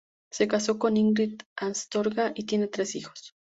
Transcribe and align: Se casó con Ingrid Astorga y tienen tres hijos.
Se 0.31 0.47
casó 0.47 0.79
con 0.79 0.97
Ingrid 0.97 1.41
Astorga 1.55 2.31
y 2.33 2.45
tienen 2.47 2.71
tres 2.71 2.95
hijos. 2.95 3.35